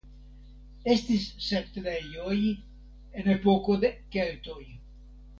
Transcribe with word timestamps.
Estis 0.93 1.25
setlejoj 1.47 2.37
en 3.19 3.29
epoko 3.33 3.75
de 3.83 3.93
keltoj. 4.17 4.63